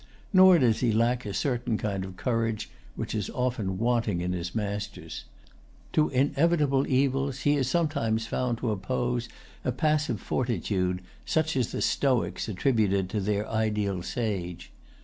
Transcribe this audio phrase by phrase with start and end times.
[0.33, 4.55] Nor does he lack a certain kind of courage which is often wanting to his
[4.55, 5.25] masters.
[5.93, 9.29] To inevitable evils he is sometimes found to oppose
[9.63, 14.71] a passive fortitude, such as the Stoics attributed to their ideal sage.